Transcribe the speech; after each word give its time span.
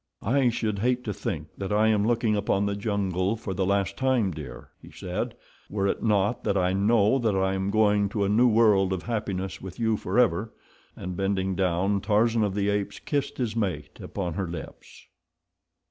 "I 0.23 0.49
should 0.49 0.79
hate 0.79 1.03
to 1.03 1.13
think 1.13 1.49
that 1.59 1.71
I 1.71 1.89
am 1.89 2.07
looking 2.07 2.35
upon 2.35 2.65
the 2.65 2.75
jungle 2.75 3.35
for 3.35 3.53
the 3.53 3.67
last 3.67 3.97
time, 3.97 4.31
dear," 4.31 4.71
he 4.81 4.89
said, 4.89 5.35
"were 5.69 5.85
it 5.85 6.01
not 6.01 6.43
that 6.43 6.57
I 6.57 6.73
know 6.73 7.19
that 7.19 7.35
I 7.35 7.53
am 7.53 7.69
going 7.69 8.09
to 8.09 8.23
a 8.23 8.27
new 8.27 8.47
world 8.47 8.93
of 8.93 9.03
happiness 9.03 9.61
with 9.61 9.79
you 9.79 9.97
forever," 9.97 10.51
and, 10.95 11.15
bending 11.15 11.53
down, 11.53 12.01
Tarzan 12.01 12.43
of 12.43 12.55
the 12.55 12.67
Apes 12.69 12.97
kissed 12.97 13.37
his 13.37 13.55
mate 13.55 13.99
upon 13.99 14.33
her 14.33 14.47
lips. 14.47 15.05